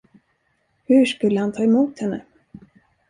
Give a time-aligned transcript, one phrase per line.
[0.85, 2.21] Hur skulle han ta emot henne?